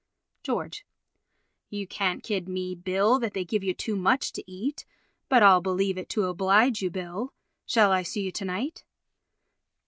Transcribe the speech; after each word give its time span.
George: 0.41 0.83
You 1.69 1.85
can't 1.85 2.23
kid 2.23 2.49
me, 2.49 2.73
Bill, 2.73 3.19
that 3.19 3.35
they 3.35 3.45
give 3.45 3.63
you 3.63 3.75
too 3.75 3.95
much 3.95 4.31
to 4.31 4.43
eat, 4.51 4.83
but 5.29 5.43
I'll 5.43 5.61
believe 5.61 5.95
it 5.95 6.09
to 6.09 6.23
oblige 6.25 6.81
you, 6.81 6.89
Bill. 6.89 7.35
Shall 7.67 7.91
I 7.91 8.01
see 8.01 8.21
you 8.23 8.31
to 8.31 8.45
night? 8.45 8.83